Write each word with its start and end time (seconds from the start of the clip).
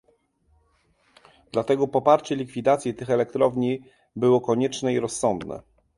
Dlatego 1.53 1.87
poparcie 1.87 2.35
likwidacji 2.35 2.93
tych 2.93 3.09
elektrowni 3.09 3.81
było 4.15 4.41
konieczne 4.41 4.93
i 4.93 4.99
rozsądne 4.99 5.61